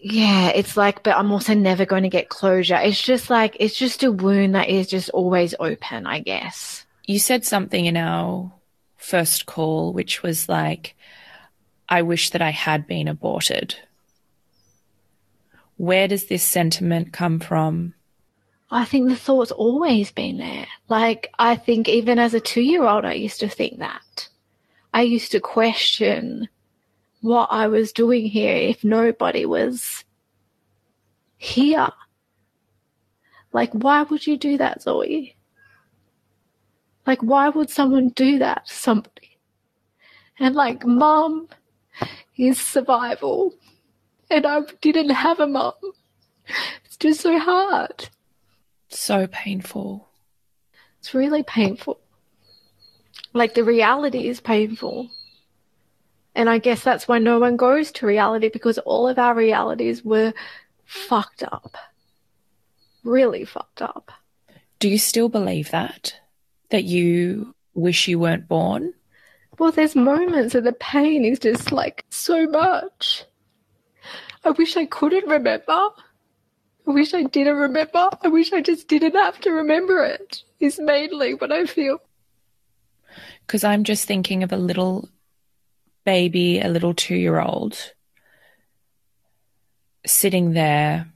[0.00, 2.76] yeah, it's like, but I'm also never going to get closure.
[2.76, 6.86] It's just like, it's just a wound that is just always open, I guess.
[7.04, 8.52] You said something in our
[8.96, 10.94] first call, which was like,
[11.88, 13.74] I wish that I had been aborted.
[15.76, 17.94] Where does this sentiment come from?
[18.70, 20.66] I think the thought's always been there.
[20.88, 24.28] Like, I think even as a two year old, I used to think that.
[24.92, 26.48] I used to question
[27.20, 30.04] what I was doing here if nobody was
[31.36, 31.88] here.
[33.52, 35.36] Like, why would you do that, Zoe?
[37.06, 39.38] Like, why would someone do that to somebody?
[40.38, 41.48] And like, mum
[42.36, 43.54] is survival.
[44.30, 45.72] And I didn't have a mum.
[46.84, 48.10] It's just so hard.
[48.88, 50.08] So painful.
[50.98, 52.00] It's really painful.
[53.32, 55.10] Like the reality is painful.
[56.34, 60.04] And I guess that's why no one goes to reality because all of our realities
[60.04, 60.32] were
[60.84, 61.76] fucked up.
[63.04, 64.12] Really fucked up.
[64.78, 66.14] Do you still believe that?
[66.70, 68.94] That you wish you weren't born?
[69.58, 73.24] Well, there's moments and the pain is just like so much.
[74.44, 75.62] I wish I couldn't remember.
[75.68, 75.90] I
[76.86, 78.08] wish I didn't remember.
[78.22, 81.98] I wish I just didn't have to remember it, is mainly what I feel.
[83.46, 85.08] Because I'm just thinking of a little
[86.08, 87.92] baby, a little two year old,
[90.06, 91.06] sitting there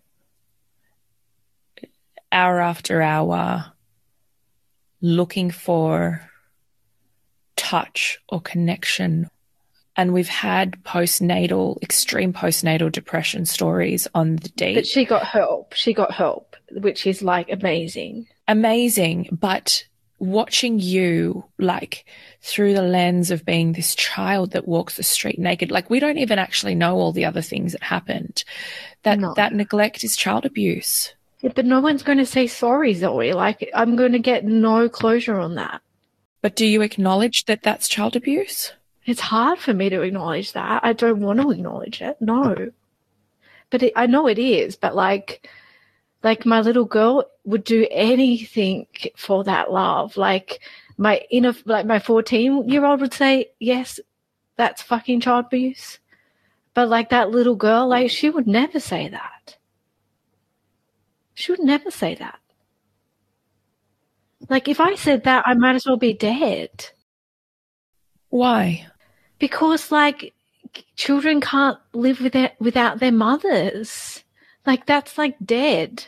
[2.30, 3.72] hour after hour,
[5.00, 6.28] looking for
[7.56, 9.30] touch or connection.
[9.96, 14.74] And we've had postnatal, extreme postnatal depression stories on the deep.
[14.74, 15.72] But she got help.
[15.72, 18.26] She got help, which is like amazing.
[18.46, 19.38] Amazing.
[19.40, 19.86] But
[20.18, 22.04] watching you like
[22.42, 26.18] through the lens of being this child that walks the street naked, like we don't
[26.18, 28.44] even actually know all the other things that happened.
[29.04, 29.32] That, No.
[29.34, 31.14] that neglect is child abuse.
[31.40, 33.32] Yeah, but no one's going to say sorry, Zoe.
[33.32, 35.82] Like, I'm going to get no closure on that.
[36.40, 38.72] But do you acknowledge that that's child abuse?
[39.06, 40.84] It's hard for me to acknowledge that.
[40.84, 42.16] I don't want to acknowledge it.
[42.20, 42.70] No.
[43.70, 45.48] But it, I know it is, but like,
[46.22, 50.16] like my little girl would do anything for that love.
[50.16, 50.60] Like
[50.96, 54.00] my inner, like my 14 year old would say, yes,
[54.56, 55.98] that's fucking child abuse.
[56.74, 59.58] But like that little girl, like she would never say that.
[61.34, 62.38] She would never say that.
[64.48, 66.90] Like if I said that, I might as well be dead.
[68.28, 68.86] Why?
[69.42, 70.32] because like
[70.94, 74.22] children can't live without without their mothers
[74.64, 76.06] like that's like dead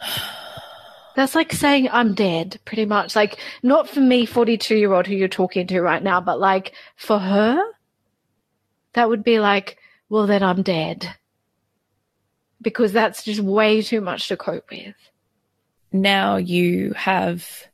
[1.16, 5.14] that's like saying i'm dead pretty much like not for me 42 year old who
[5.14, 7.60] you're talking to right now but like for her
[8.92, 11.14] that would be like well then i'm dead
[12.62, 14.94] because that's just way too much to cope with
[15.92, 17.66] now you have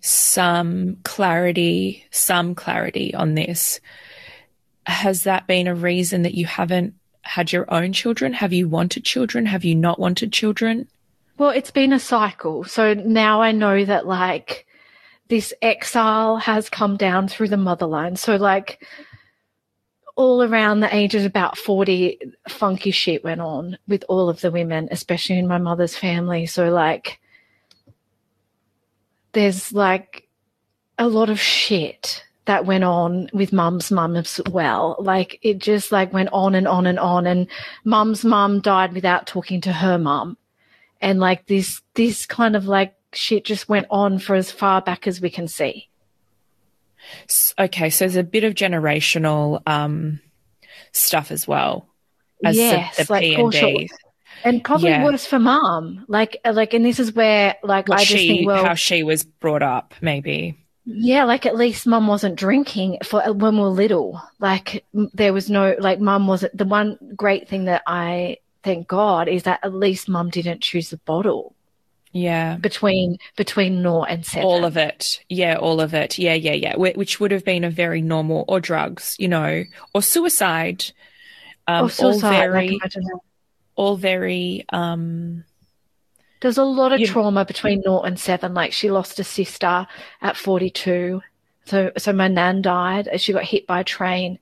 [0.00, 3.80] some clarity, some clarity on this.
[4.86, 8.32] Has that been a reason that you haven't had your own children?
[8.32, 9.46] Have you wanted children?
[9.46, 10.88] Have you not wanted children?
[11.38, 12.64] Well, it's been a cycle.
[12.64, 14.66] So now I know that like
[15.28, 18.18] this exile has come down through the motherline.
[18.18, 18.84] So like
[20.16, 24.50] all around the age of about 40, funky shit went on with all of the
[24.50, 26.44] women, especially in my mother's family.
[26.46, 27.20] So like
[29.30, 30.26] there's like
[30.98, 34.96] a lot of shit that went on with mum's mum as well.
[34.98, 37.46] Like it just like went on and on and on and
[37.84, 40.36] mum's mum died without talking to her mum
[41.00, 45.06] and like this this kind of like shit just went on for as far back
[45.06, 45.88] as we can see.
[47.58, 50.20] Okay, so there's a bit of generational um,
[50.92, 51.88] stuff as well
[52.44, 53.80] as yes, the, like P for and sure.
[54.44, 55.04] And probably Yeah.
[55.04, 56.04] worse for mum.
[56.08, 59.02] Like like and this is where like What I just she, think well how she
[59.02, 60.56] was brought up, maybe.
[60.84, 64.20] yeah, like at least mum wasn't drinking for when we were little.
[64.38, 69.28] Like there was no like mum wasn't the one great thing that I thank God
[69.28, 71.54] is that at least mum didn't choose the bottle
[72.12, 72.56] Yeah.
[72.56, 74.46] between between naught and seven.
[74.46, 75.20] All of it.
[75.28, 76.18] Yeah, all of it.
[76.18, 76.74] Yeah, yeah, yeah.
[76.74, 80.84] Wh- Which would have been a very normal, or drugs, you know, or suicide.
[81.66, 82.26] Um, or suicide.
[82.26, 83.02] all like, very, imagine
[83.76, 85.44] all very, um,
[86.40, 88.54] There's a lot of trauma between naught and seven.
[88.54, 89.86] Like she lost a sister
[90.22, 91.20] at 42.
[91.66, 94.38] So, so my nan died and she got hit by a train.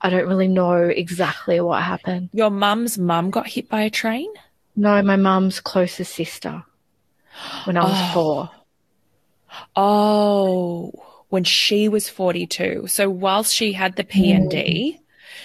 [0.00, 2.30] I don't really know exactly what happened.
[2.32, 4.30] your mum's mum got hit by a train.
[4.76, 6.62] No, my mum's closest sister
[7.64, 8.10] when I was Oh.
[8.14, 8.50] four.
[9.74, 10.92] Oh,
[11.28, 12.86] when she was 42.
[12.86, 14.98] So whilst she had the PND, mm.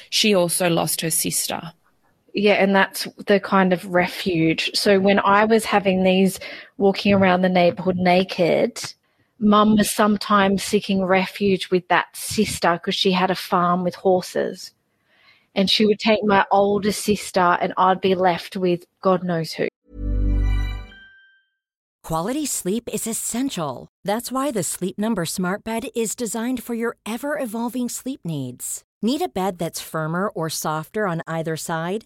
[0.09, 1.61] she also lost her sister.
[2.33, 4.71] Yeah, and that's the kind of refuge.
[4.73, 6.39] So when I was having these
[6.77, 8.93] walking around the neighborhood naked,
[9.41, 14.71] mum was sometimes seeking refuge with that sister because she had a farm with horses.
[15.53, 19.67] And she would take my older sister, and I'd be left with God knows who.
[22.03, 23.87] Quality sleep is essential.
[24.03, 28.83] That's why the Sleep Number Smart Bed is designed for your ever evolving sleep needs.
[29.01, 32.05] Need a bed that's firmer or softer on either side?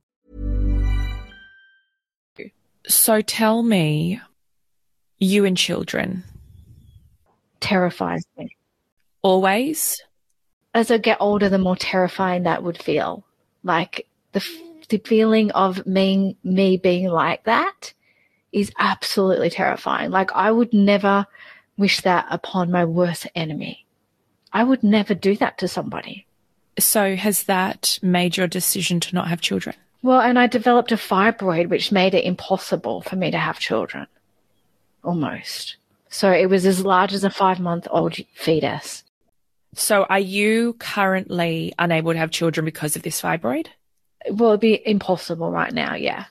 [2.87, 4.19] So tell me,
[5.19, 6.23] you and children,
[7.59, 8.55] Terrifies me.
[9.21, 10.01] always?
[10.73, 13.23] As I get older, the more terrifying that would feel.
[13.63, 14.43] Like the
[14.89, 17.93] the feeling of me me being like that
[18.51, 20.09] is absolutely terrifying.
[20.11, 21.27] Like I would never
[21.77, 23.85] wish that upon my worst enemy.
[24.51, 26.25] I would never do that to somebody.
[26.79, 29.75] So has that made your decision to not have children?
[30.01, 34.07] Well, and I developed a fibroid, which made it impossible for me to have children.
[35.03, 35.77] Almost.
[36.09, 39.03] So it was as large as a five month old fetus.
[39.73, 43.67] So are you currently unable to have children because of this fibroid?
[44.29, 45.95] Well, it'd be impossible right now.
[45.95, 46.25] Yeah.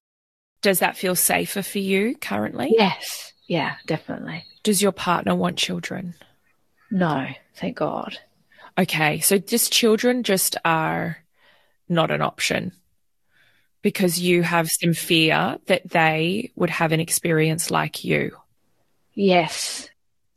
[0.63, 2.75] Does that feel safer for you currently?
[2.77, 3.33] Yes.
[3.47, 4.45] Yeah, definitely.
[4.63, 6.15] Does your partner want children?
[6.91, 8.19] No, thank God.
[8.77, 11.19] Okay, so just children just are
[11.89, 12.73] not an option
[13.83, 18.37] because you have some fear that they would have an experience like you.
[19.15, 19.89] Yes.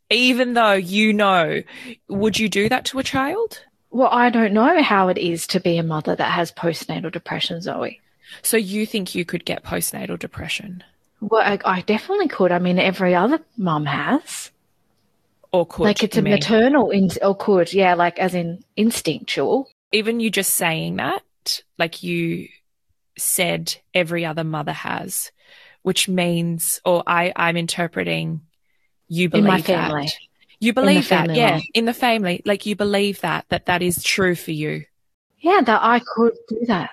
[0.10, 1.62] Even though you know,
[2.08, 3.62] would you do that to a child?
[3.90, 7.62] Well, I don't know how it is to be a mother that has postnatal depression,
[7.62, 8.00] Zoe.
[8.42, 10.84] So you think you could get postnatal depression
[11.22, 12.52] Well, I, I definitely could.
[12.52, 14.50] I mean, every other mum has.
[15.52, 16.34] or could like it's a mean?
[16.34, 19.70] maternal, in- or could, yeah, like as in instinctual.
[19.92, 22.48] even you just saying that, like you
[23.18, 25.32] said every other mother has,
[25.82, 28.42] which means, or I, I'm interpreting
[29.08, 30.06] you In believe my family.
[30.06, 30.14] that.
[30.60, 34.34] You believe that, yeah, in the family, like you believe that, that that is true
[34.34, 34.86] for you.
[35.40, 36.92] Yeah, that I could do that.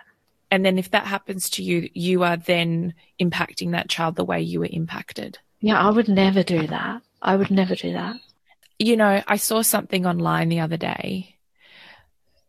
[0.51, 4.41] And then if that happens to you, you are then impacting that child the way
[4.43, 5.39] you were impacted.
[5.61, 7.03] Yeah, I would never do that.
[7.23, 8.17] I would never do that.
[8.79, 11.37] You know, I saw something online the other day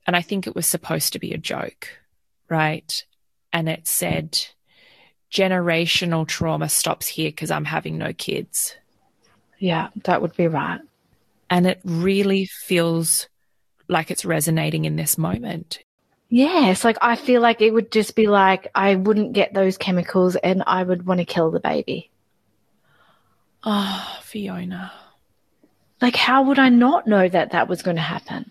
[0.07, 1.89] and I think it was supposed to be a joke,
[2.49, 3.05] right?
[3.53, 4.39] And it said,
[5.31, 8.75] generational trauma stops here because I'm having no kids.
[9.59, 10.81] Yeah, that would be right.
[11.49, 13.27] And it really feels
[13.87, 15.79] like it's resonating in this moment.
[16.29, 20.37] Yes, like I feel like it would just be like I wouldn't get those chemicals
[20.37, 22.09] and I would want to kill the baby.
[23.63, 24.91] Oh, Fiona.
[26.01, 28.49] Like, how would I not know that that was going to happen?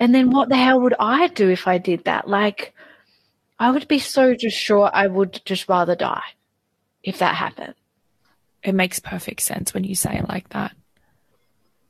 [0.00, 2.28] And then what the hell would I do if I did that?
[2.28, 2.74] Like,
[3.58, 6.34] I would be so just sure I would just rather die
[7.02, 7.74] if that happened.
[8.62, 10.72] It makes perfect sense when you say it like that.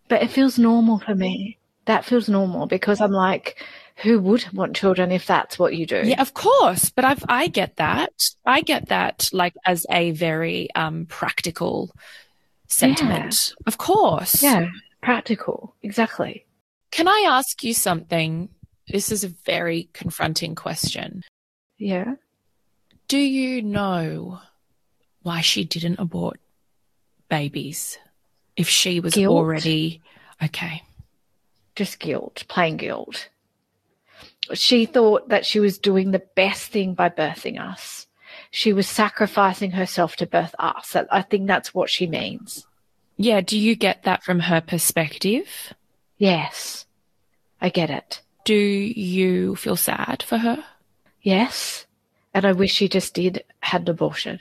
[0.09, 1.59] But it feels normal for me.
[1.87, 3.65] That feels normal because I'm like,
[3.97, 6.03] who would want children if that's what you do?
[6.05, 6.91] Yeah, of course.
[6.91, 8.31] But I've, I get that.
[8.45, 11.93] I get that like as a very um, practical
[12.67, 13.55] sentiment.
[13.67, 14.43] Of course.
[14.43, 14.69] Yeah,
[15.03, 15.75] practical.
[15.83, 16.45] Exactly.
[16.91, 18.49] Can I ask you something?
[18.89, 21.23] This is a very confronting question.
[21.79, 22.15] Yeah.
[23.09, 24.41] Do you know
[25.23, 26.41] why she didn't abort
[27.29, 27.99] babies
[28.57, 29.35] if she was Guilt.
[29.35, 30.03] already
[30.43, 30.83] okay?
[31.77, 33.29] just guilt, plain guilt.
[34.55, 38.07] She thought that she was doing the best thing by birthing us.
[38.51, 40.97] She was sacrificing herself to birth us.
[41.11, 42.67] I think that's what she means.
[43.17, 45.75] Yeah, do you get that from her perspective?
[46.17, 46.87] Yes,
[47.61, 48.23] I get it.
[48.45, 50.65] Do you feel sad for her?
[51.27, 51.87] Yes,
[52.33, 54.39] and I wish she just did had an abortion.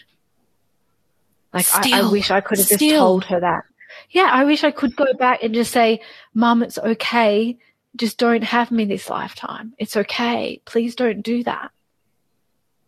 [1.52, 3.64] Like I, I wish I could have just told her that.
[4.12, 6.02] Yeah, I wish I could go back and just say,
[6.36, 7.58] "Mum, it's okay.
[7.96, 9.74] Just don't have me this lifetime.
[9.80, 10.62] It's okay.
[10.66, 11.72] Please don't do that."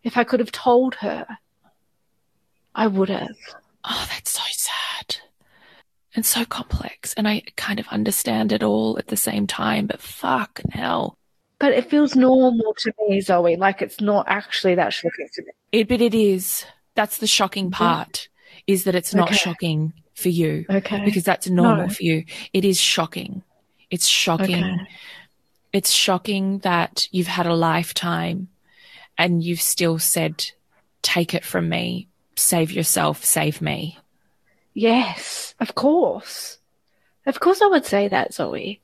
[0.04, 1.26] If I could have told her,
[2.76, 3.36] I would have.
[3.84, 5.16] Oh, that's so sad
[6.14, 7.16] and so complex.
[7.16, 11.18] And I kind of understand it all at the same time, but fuck hell.
[11.60, 13.56] But it feels normal to me, Zoe.
[13.56, 15.52] Like it's not actually that shocking to me.
[15.72, 16.66] It, but it is.
[16.96, 17.84] That's the shocking mm-hmm.
[17.84, 18.30] part
[18.68, 19.38] is that it's not Okay.
[19.38, 21.04] shocking for you Okay.
[21.06, 21.94] because that's normal No.
[21.94, 22.26] for you.
[22.54, 23.44] It is shocking.
[23.90, 24.64] It's shocking.
[24.64, 24.88] Okay.
[25.74, 28.50] It's shocking that you've had a lifetime
[29.18, 30.52] and you've still said,
[31.02, 33.98] take it from me, save yourself, save me.
[34.74, 36.58] Yes, of course.
[37.26, 38.82] Of course I would say that, Zoe.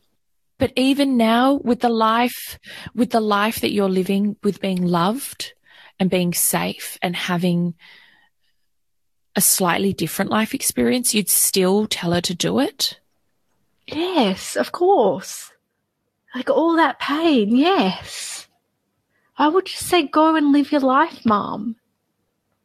[0.64, 2.58] But even now with the life,
[2.96, 5.52] with the life that you're living with being loved
[6.00, 7.74] and being safe and having
[9.36, 12.98] a slightly different life experience, you'd still tell her to do it.
[13.88, 15.52] Yes, of course.
[16.34, 18.48] Like all that pain, yes.
[19.38, 21.76] I would just say, go and live your life, Mum.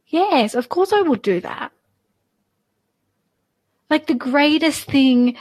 [0.06, 1.72] Yes, of course I would do that.
[3.90, 5.36] Like the greatest thing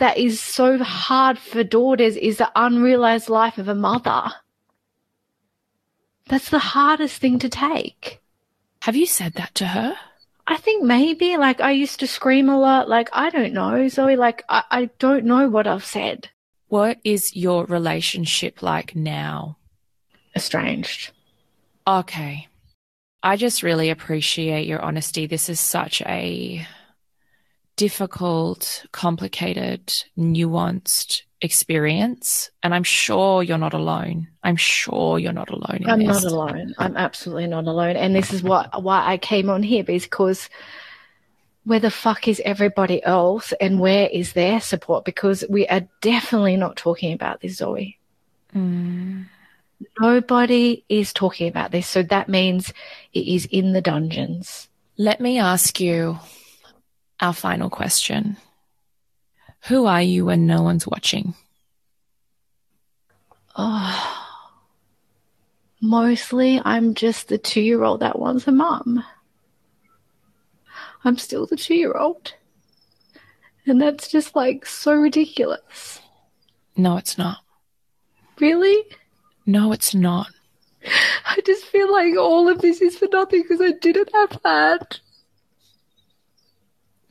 [0.00, 4.30] that is so hard for daughters is the unrealized life of a mother.
[6.28, 8.20] That's the hardest thing to take.
[8.82, 9.94] Have you said that to her?
[10.46, 12.88] I think maybe like I used to scream a lot.
[12.88, 14.16] Like, I don't know, Zoe.
[14.16, 16.30] Like, I, I don't know what I've said.
[16.68, 19.58] What is your relationship like now?
[20.34, 21.12] Estranged.
[21.86, 22.48] Okay.
[23.22, 25.26] I just really appreciate your honesty.
[25.26, 26.66] This is such a
[27.80, 29.86] difficult, complicated,
[30.18, 32.50] nuanced experience.
[32.62, 34.28] And I'm sure you're not alone.
[34.44, 35.84] I'm sure you're not alone.
[35.86, 36.22] I'm this.
[36.22, 36.74] not alone.
[36.76, 37.96] I'm absolutely not alone.
[37.96, 40.50] And this is what why I came on here because
[41.64, 45.06] where the fuck is everybody else and where is their support?
[45.06, 47.98] Because we are definitely not talking about this, Zoe.
[48.54, 49.24] Mm.
[49.98, 51.86] Nobody is talking about this.
[51.86, 52.74] So that means
[53.14, 54.68] it is in the dungeons.
[54.98, 56.18] Let me ask you
[57.20, 58.36] our final question.
[59.68, 61.34] Who are you when no one's watching?
[63.56, 64.26] Oh,
[65.80, 69.04] mostly I'm just the two year old that wants a mum.
[71.04, 72.34] I'm still the two year old.
[73.66, 76.00] And that's just like so ridiculous.
[76.76, 77.38] No, it's not.
[78.38, 78.84] Really?
[79.46, 80.28] No, it's not.
[81.26, 85.00] I just feel like all of this is for nothing because I didn't have that.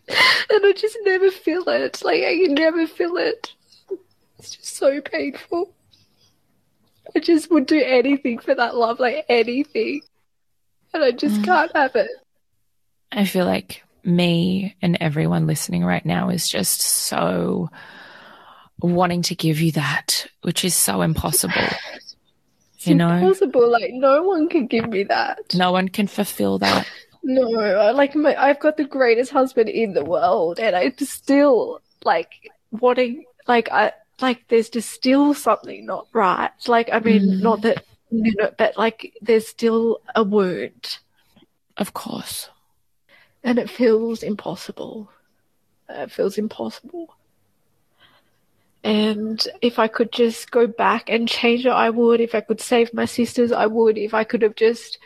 [0.52, 2.02] And I just never feel it.
[2.04, 3.54] Like, I can never feel it.
[4.40, 5.74] It's just so painful.
[7.16, 10.02] I just would do anything for that love, like anything.
[10.94, 11.46] And I just Mm.
[11.46, 12.10] can't have it.
[13.12, 17.70] I feel like me and everyone listening right now is just so
[18.82, 21.54] wanting to give you that, which is so impossible.
[22.76, 23.12] It's You know?
[23.12, 23.70] impossible.
[23.70, 25.54] Like, no one can give me that.
[25.54, 26.88] No one can fulfill that.
[27.30, 31.14] No, I- like my, I've got the greatest husband in the world, and I just
[31.14, 32.32] still like
[32.72, 36.50] wanting, like I like there's just still something not right.
[36.68, 37.42] Like I mean, Mm.
[37.42, 40.98] not that you know, but like there's still a wound,
[41.78, 42.50] Of course.
[43.44, 45.12] and it feels impossible.
[45.88, 47.16] It feels impossible.
[48.84, 52.22] And if I could just go back and change it, I would.
[52.22, 53.98] If I could save my sisters, I would.
[53.98, 54.98] If I could have just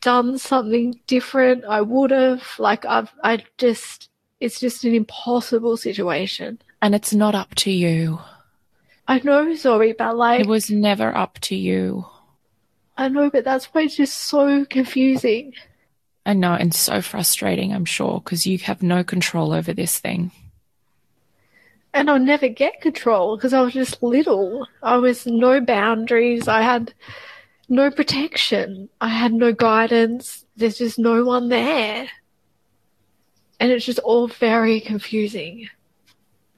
[0.00, 2.42] done something different, I would have.
[2.58, 4.08] Like I've, I just,
[4.40, 6.60] it's just an impossible situation.
[6.80, 8.20] And it's not up to you.
[9.06, 12.06] I know, Zoe, but like, It was never up to you.
[12.96, 15.54] I know, but that's why it's just so confusing.
[16.26, 20.30] I know, and so frustrating, I'm sure, because you have no control over this thing.
[21.94, 24.68] And I'll never get control because I was just little.
[24.82, 26.46] I was no boundaries.
[26.46, 26.92] I had
[27.68, 28.88] no protection.
[29.00, 30.44] I had no guidance.
[30.56, 32.08] There's just no one there.
[33.60, 35.68] And it's just all very confusing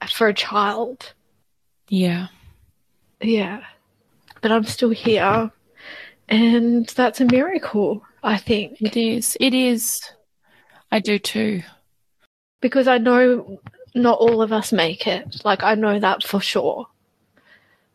[0.09, 1.13] for a child.
[1.89, 2.27] Yeah.
[3.21, 3.61] Yeah.
[4.41, 5.51] But I'm still here.
[6.29, 8.81] And that's a miracle, I think.
[8.81, 9.35] It is.
[9.39, 10.01] It is.
[10.91, 11.63] I do too.
[12.61, 13.59] Because I know
[13.93, 15.41] not all of us make it.
[15.43, 16.87] Like, I know that for sure.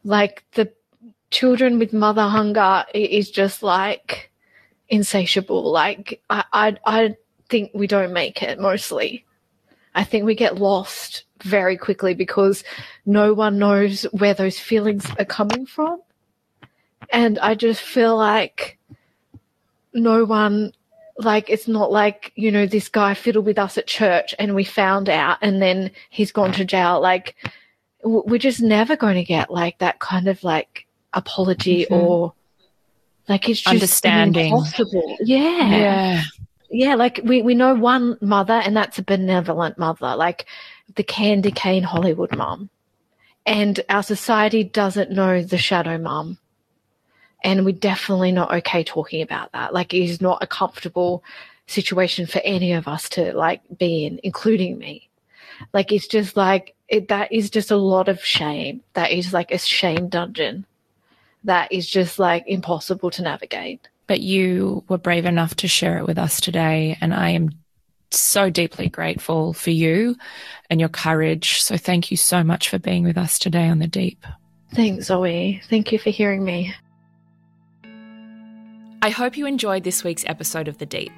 [0.04, 0.72] Like, the
[1.30, 4.30] children with mother hunger is just like
[4.88, 5.70] insatiable.
[5.70, 7.16] Like, I, I, I
[7.48, 9.24] think we don't make it mostly.
[9.94, 12.64] I think we get lost very quickly because
[13.04, 16.00] no one knows where those feelings are coming from.
[17.10, 18.78] And I just feel like
[19.94, 20.72] no one,
[21.18, 24.64] like, it's not like, you know, this guy fiddled with us at church and we
[24.64, 27.00] found out and then he's gone to jail.
[27.00, 27.36] Like,
[28.02, 30.85] we're just never going to get like that kind of like
[31.16, 31.96] apology Mhm.
[31.96, 32.32] or
[33.28, 34.52] like it's just Understanding.
[34.52, 35.16] impossible.
[35.20, 35.68] Yeah.
[35.70, 36.22] Yeah.
[36.70, 40.46] Yeah, like we, we know one mother, and that's a benevolent mother, like
[40.96, 42.70] the candy cane Hollywood mum.
[43.44, 46.38] And our society doesn't know the shadow mum.
[47.44, 49.72] And we're definitely not okay talking about that.
[49.72, 51.22] Like, it is not a comfortable
[51.68, 55.08] situation for any of us to like be in, including me.
[55.72, 58.82] Like, it's just like, it, that is just a lot of shame.
[58.94, 60.66] That is like a shame dungeon.
[61.46, 63.88] That is just like impossible to navigate.
[64.06, 66.98] But you were brave enough to share it with us today.
[67.00, 67.50] And I am
[68.10, 70.16] so deeply grateful for you
[70.70, 71.60] and your courage.
[71.62, 74.24] So thank you so much for being with us today on The Deep.
[74.74, 75.60] Thanks, Zoe.
[75.68, 76.74] Thank you for hearing me.
[79.02, 81.12] I hope you enjoyed this week's episode of The Deep.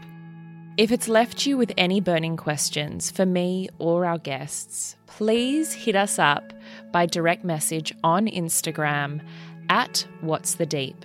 [0.76, 5.96] If it's left you with any burning questions for me or our guests, please hit
[5.96, 6.52] us up
[6.92, 9.20] by direct message on Instagram
[9.68, 11.04] at What's the Deep.